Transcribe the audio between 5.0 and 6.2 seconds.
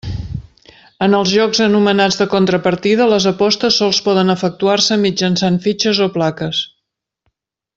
mitjançant fitxes o